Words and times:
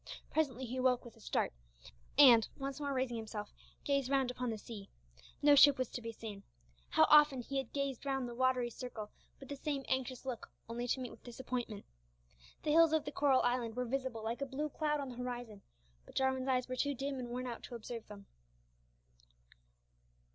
Presently 0.31 0.65
he 0.65 0.77
awoke 0.77 1.05
with 1.05 1.15
a 1.15 1.19
start, 1.19 1.53
and, 2.17 2.49
once 2.57 2.79
more 2.79 2.91
raising 2.91 3.17
himself, 3.17 3.53
gazed 3.83 4.09
round 4.09 4.31
upon 4.31 4.49
the 4.49 4.57
sea. 4.57 4.89
No 5.43 5.53
ship 5.53 5.77
was 5.77 5.89
to 5.89 6.01
be 6.01 6.11
seen. 6.11 6.41
How 6.89 7.05
often 7.07 7.41
he 7.41 7.59
had 7.59 7.71
gazed 7.71 8.03
round 8.03 8.27
the 8.27 8.33
watery 8.33 8.71
circle 8.71 9.11
with 9.39 9.47
the 9.49 9.55
same 9.55 9.85
anxious 9.87 10.25
look 10.25 10.49
only 10.67 10.87
to 10.87 10.99
meet 10.99 11.11
with 11.11 11.23
disappointment! 11.23 11.85
The 12.63 12.71
hills 12.71 12.93
of 12.93 13.05
the 13.05 13.11
coral 13.11 13.43
island 13.43 13.75
were 13.75 13.85
visible 13.85 14.23
like 14.23 14.41
a 14.41 14.47
blue 14.47 14.69
cloud 14.69 14.99
on 14.99 15.09
the 15.09 15.17
horizon, 15.17 15.61
but 16.07 16.15
Jarwin's 16.15 16.47
eyes 16.47 16.67
were 16.67 16.75
too 16.75 16.95
dim 16.95 17.19
and 17.19 17.29
worn 17.29 17.45
out 17.45 17.61
to 17.65 17.75
observe 17.75 18.07
them. 18.07 18.25